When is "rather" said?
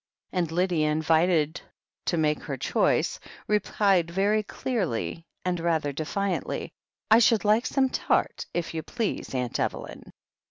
5.59-5.91